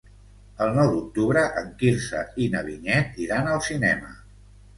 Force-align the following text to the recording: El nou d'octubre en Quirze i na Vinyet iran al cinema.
El 0.65 0.71
nou 0.77 0.87
d'octubre 0.93 1.43
en 1.61 1.67
Quirze 1.81 2.23
i 2.47 2.49
na 2.55 2.65
Vinyet 2.71 3.21
iran 3.27 3.53
al 3.53 3.63
cinema. 3.71 4.11